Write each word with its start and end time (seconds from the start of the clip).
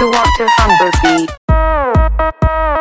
fire, 0.00 0.48
fire, 0.56 0.90
fire. 1.02 2.79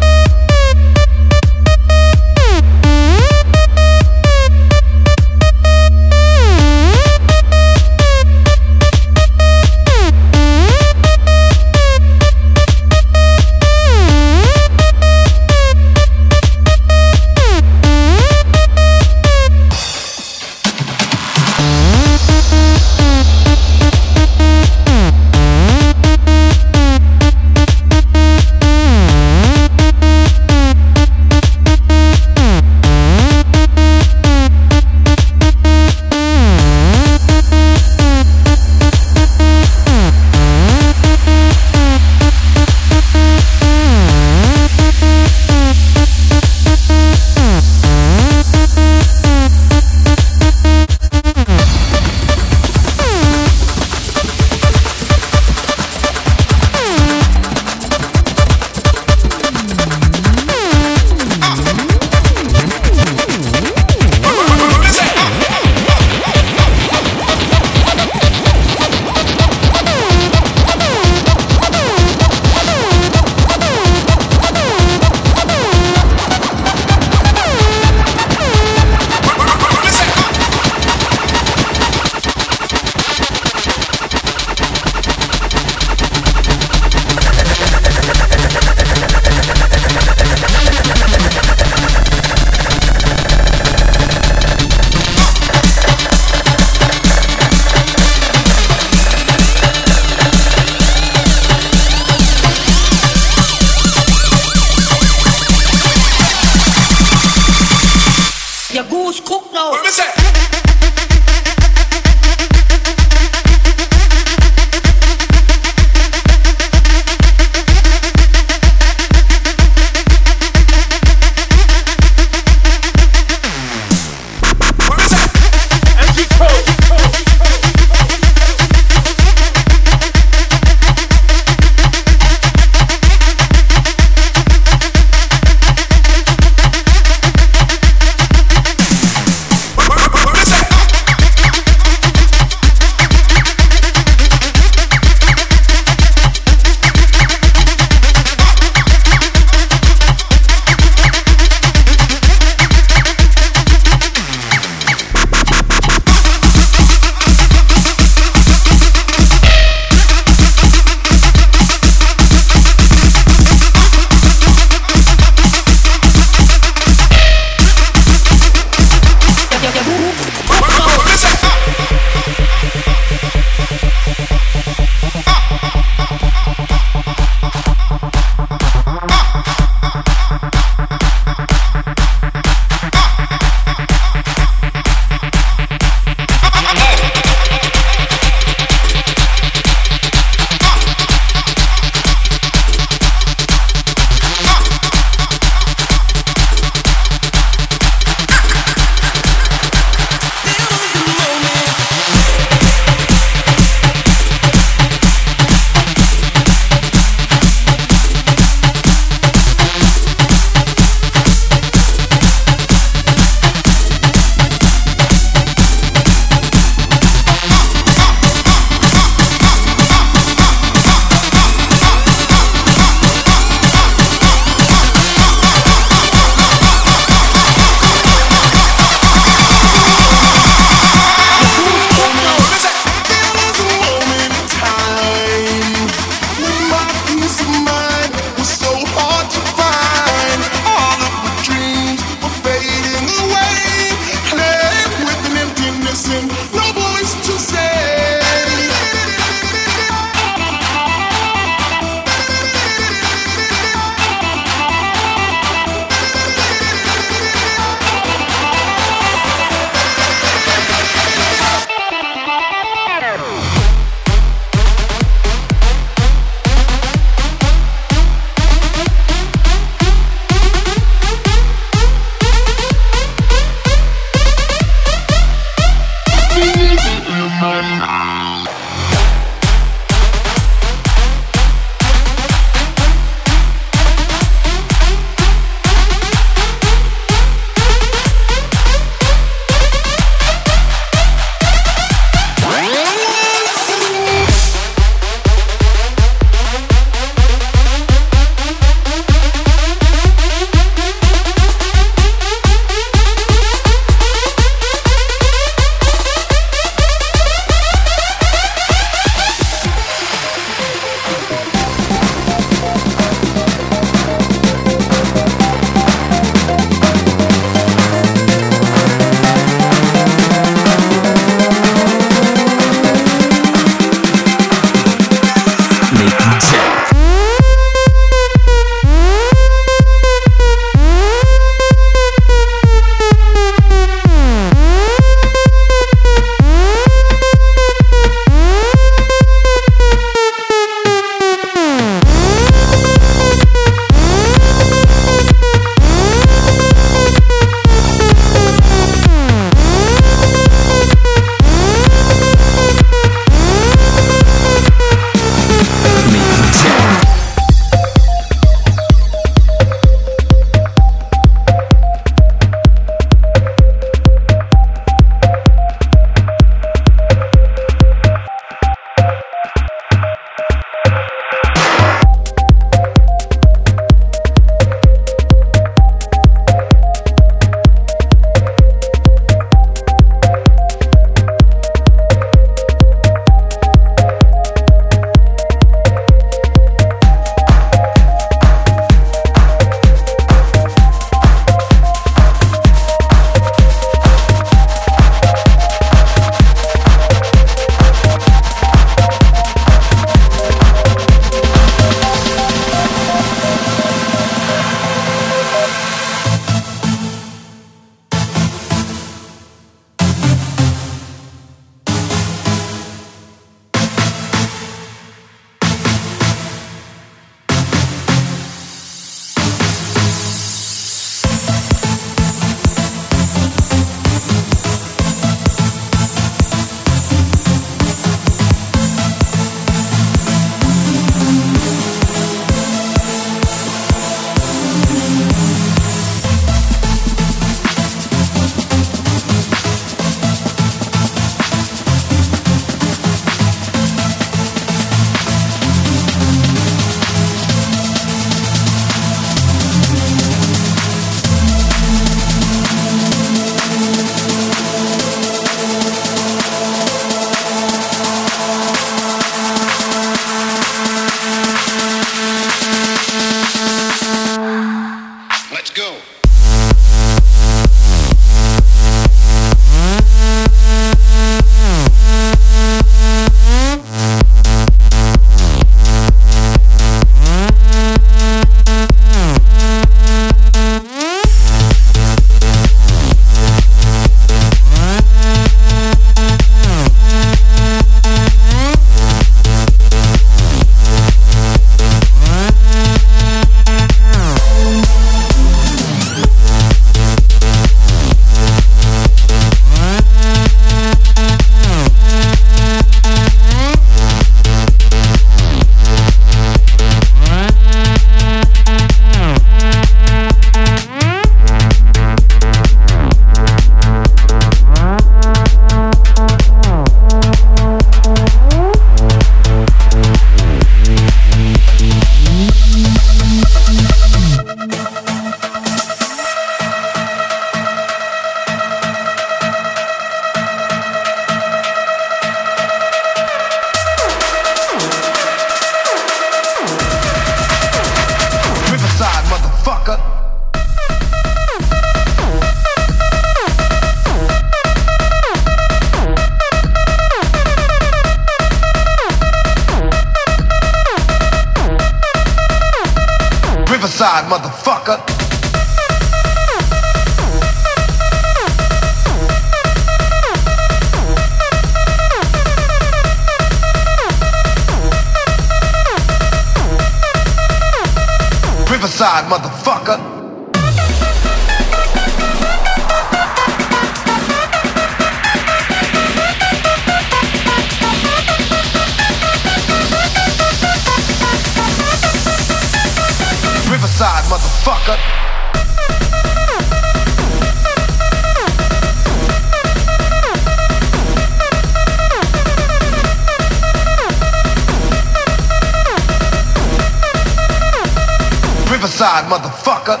Riverside, 598.98 599.28
motherfucker. 599.28 600.00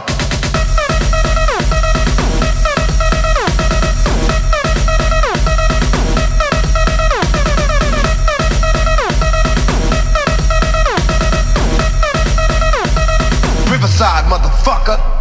Riverside, 13.70 14.28
motherfucker. 14.28 15.17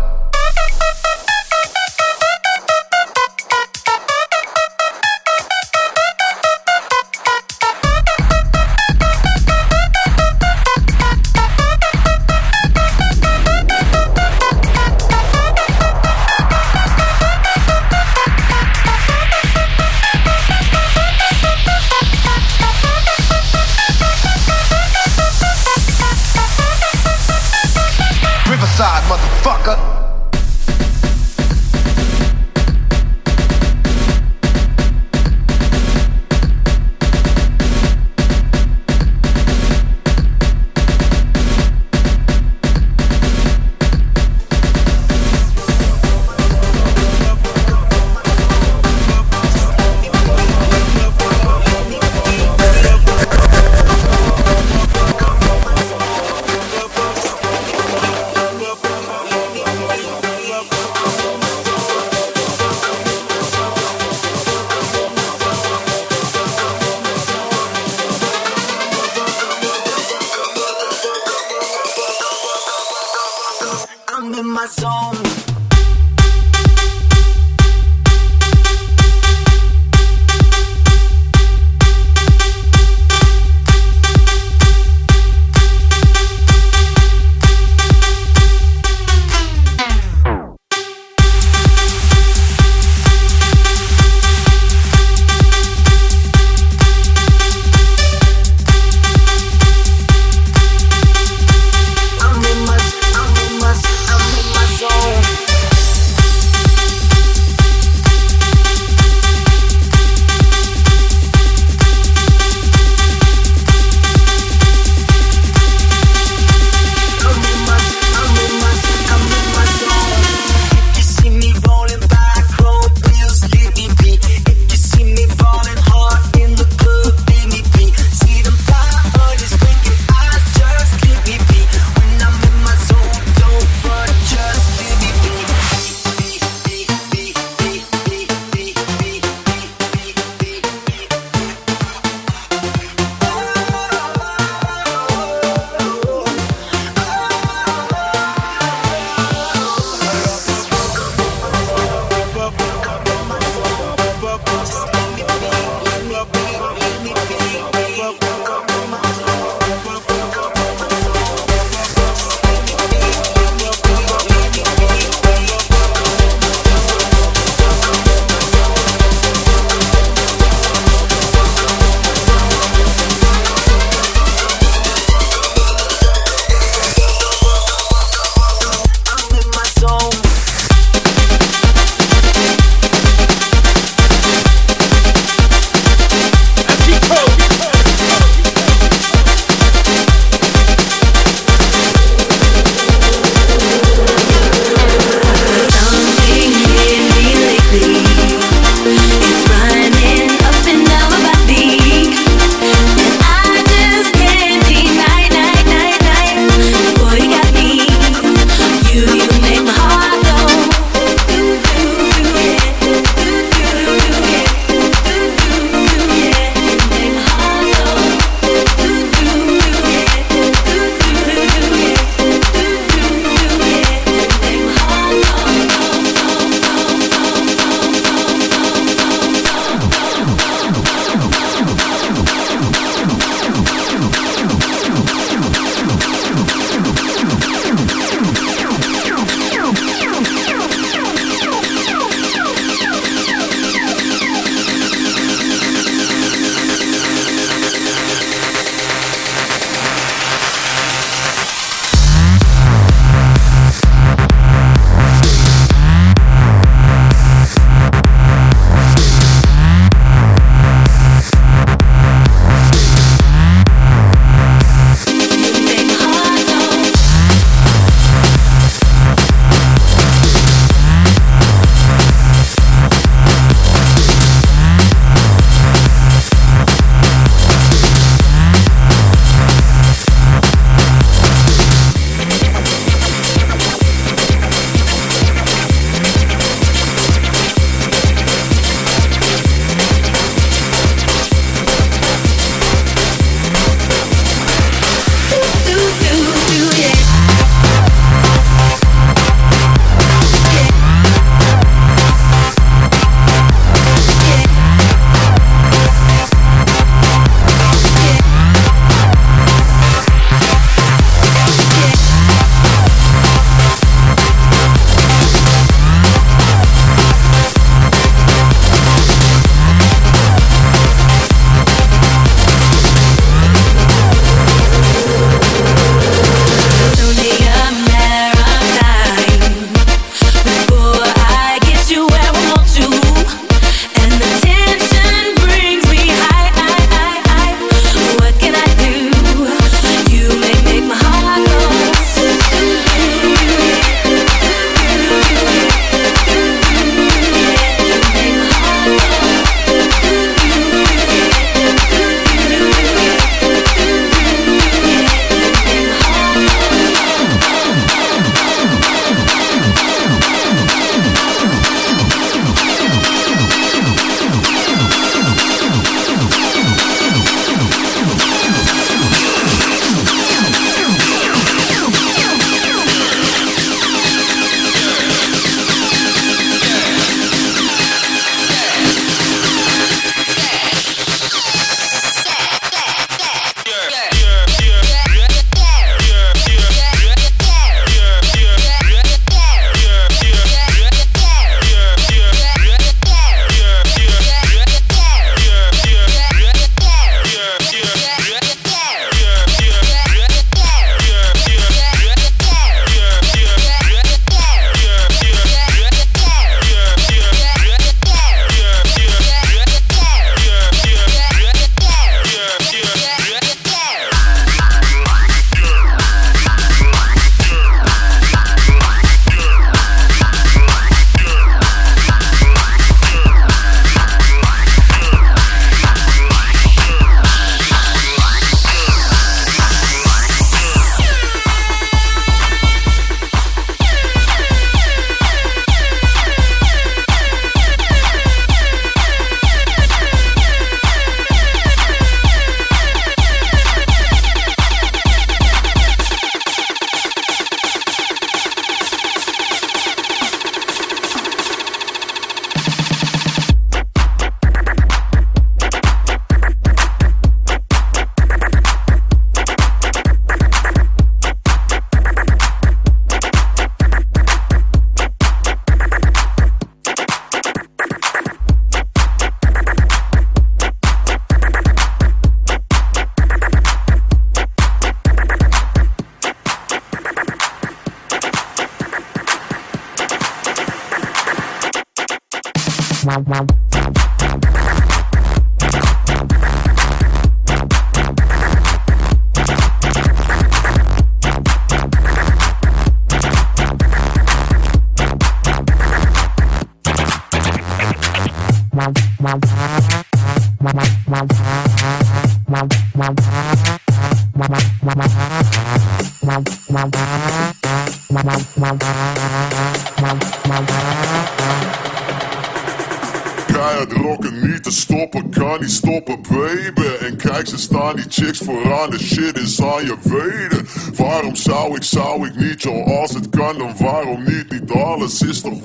Ik 521.78 521.84
zou 521.84 522.28
ik 522.28 522.36
niet, 522.36 522.62
joh. 522.62 523.00
Als 523.00 523.14
het 523.14 523.30
kan, 523.30 523.58
dan 523.58 523.74
waarom 523.78 524.24
niet? 524.24 524.50
Niet 524.50 524.72
alles 524.72 525.22
is 525.22 525.42
toch 525.42 525.57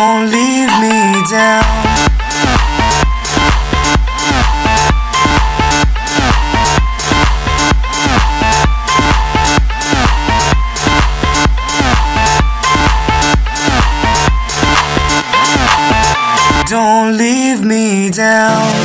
Don't 0.00 0.30
leave 0.30 0.72
me 0.80 1.22
down. 1.30 1.62
Don't 16.66 17.18
leave 17.18 17.62
me 17.62 18.08
down. 18.08 18.79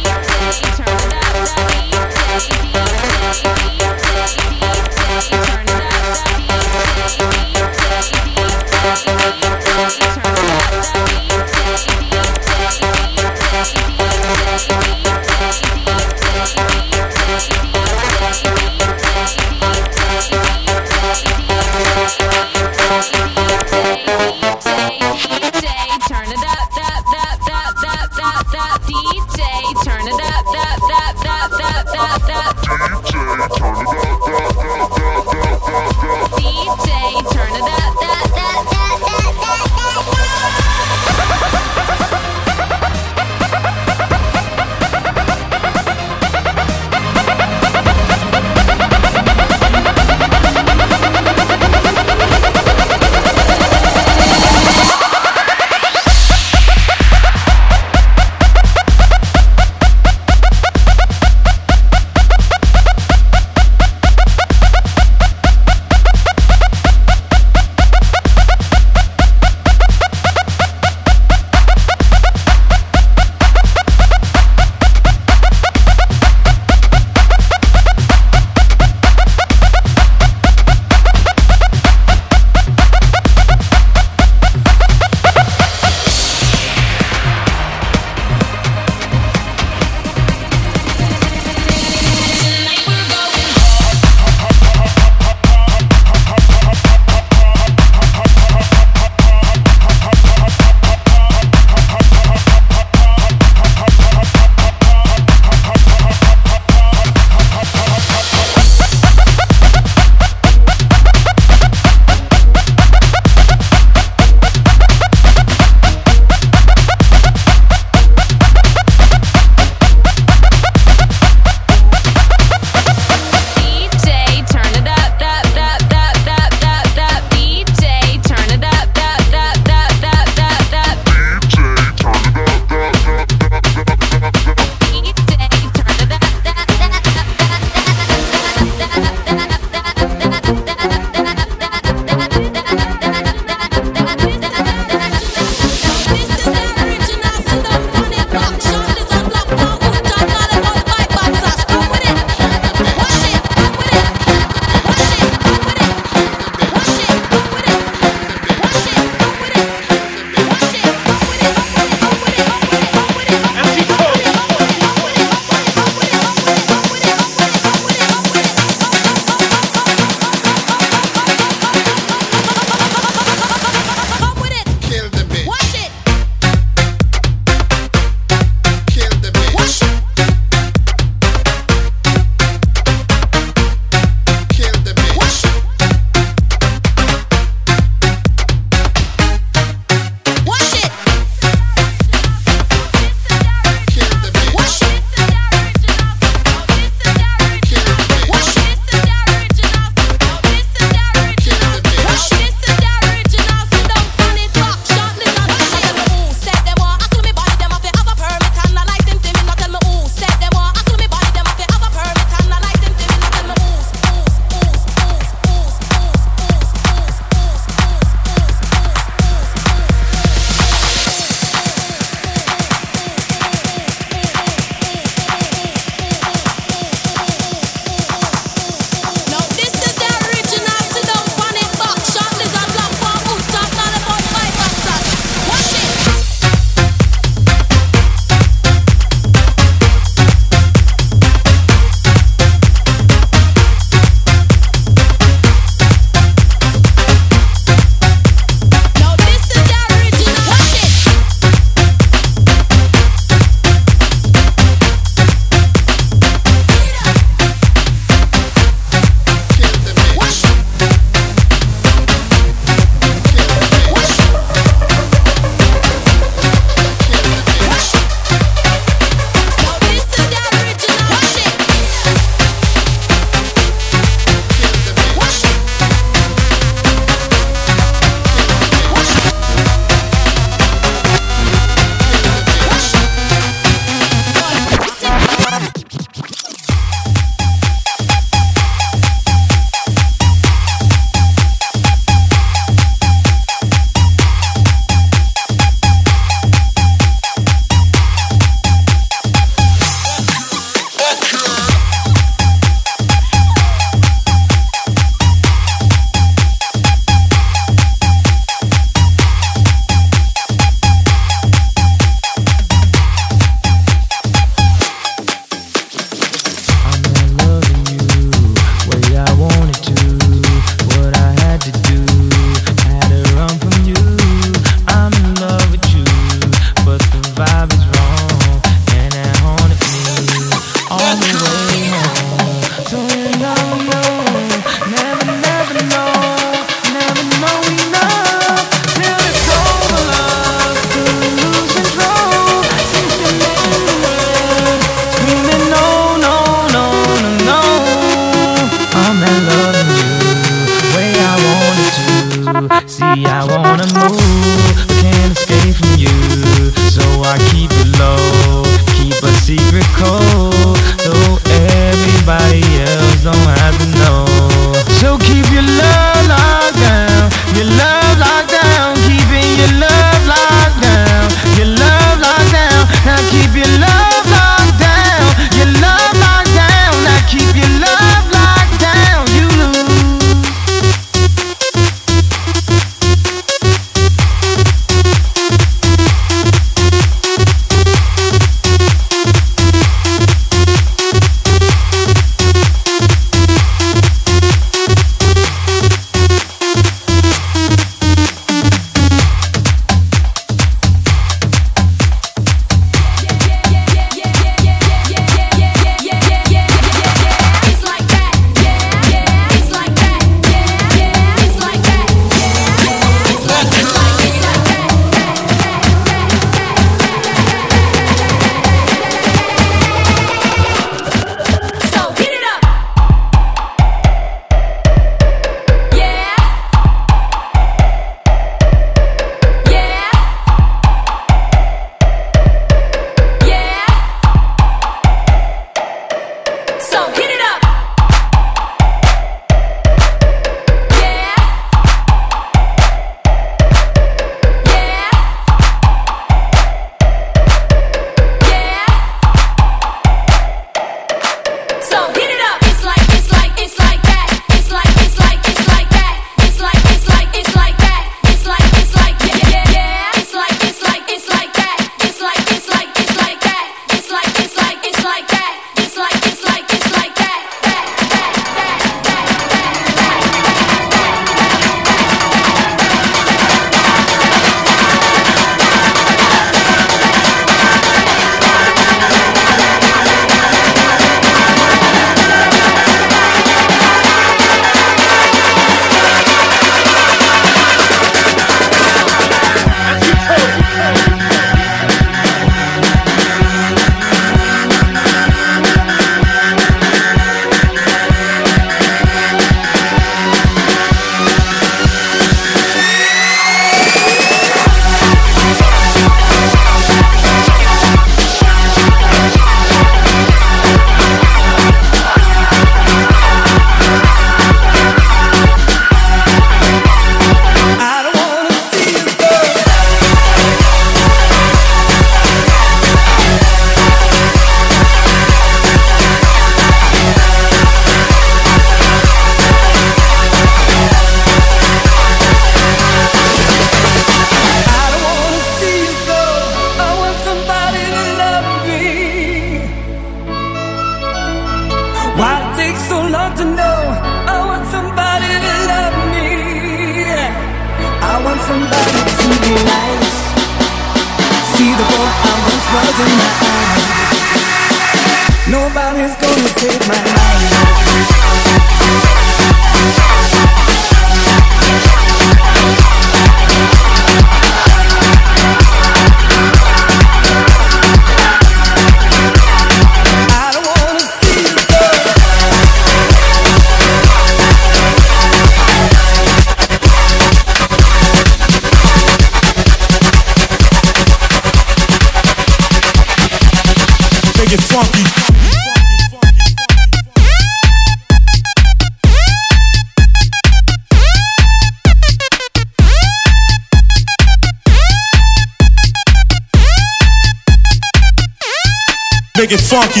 Make 599.44 599.52
it 599.52 599.60
funky. 599.60 600.00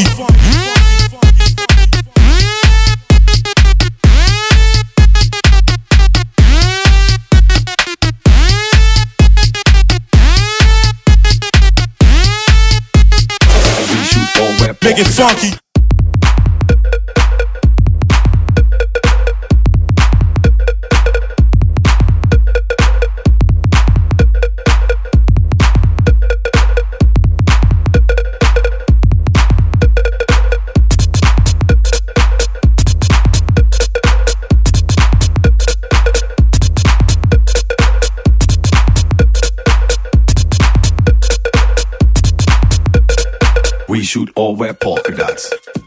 Make 14.82 14.98
it 14.98 15.06
funky. 15.06 15.63
Shoot 44.14 44.30
all 44.36 44.54
wear 44.54 44.72
polka 44.72 45.10
dots. 45.10 45.83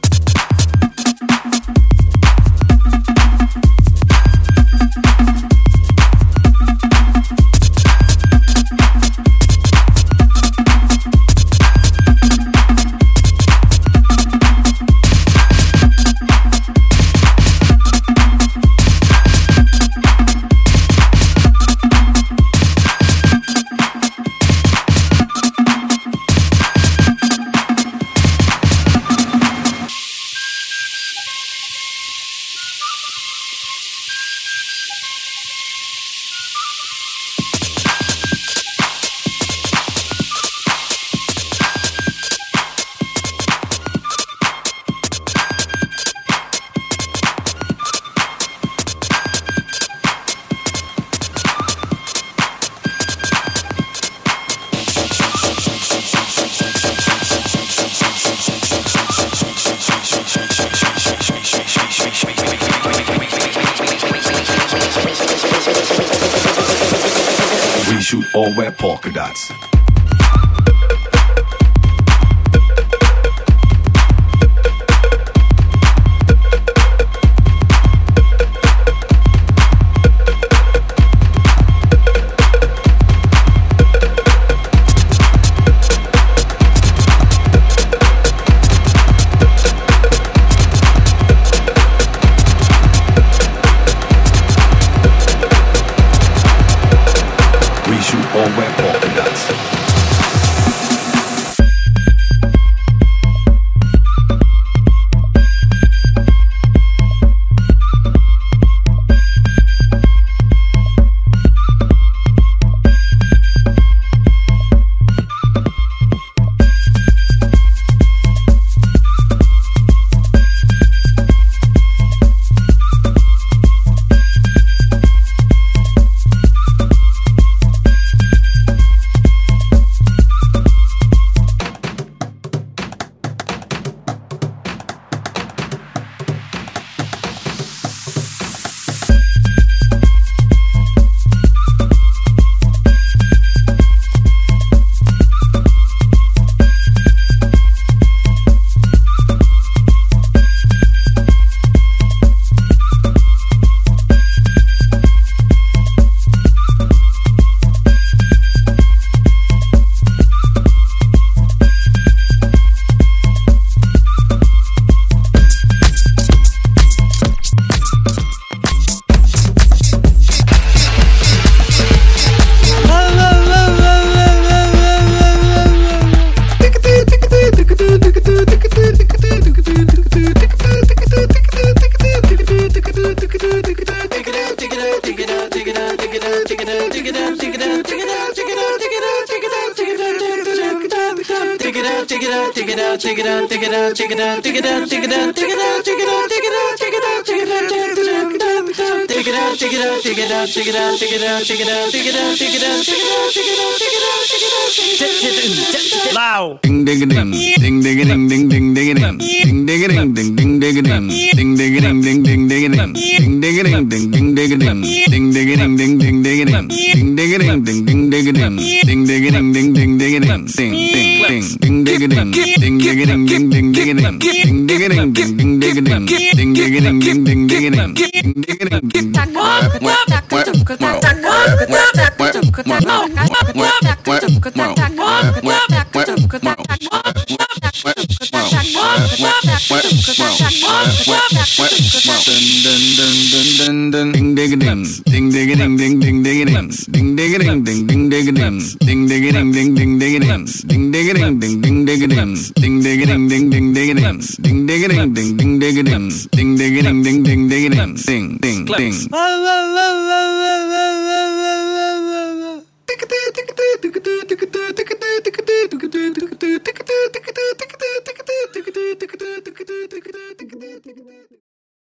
Shoot 68.08 68.24
all 68.34 68.56
wear 68.56 68.72
polka 68.72 69.12
dots. 69.12 69.77